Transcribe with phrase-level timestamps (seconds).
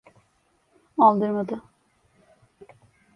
[0.97, 1.61] Aldırmadı…